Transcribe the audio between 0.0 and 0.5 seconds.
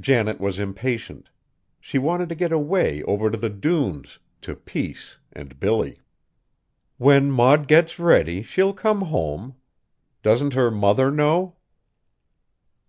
Janet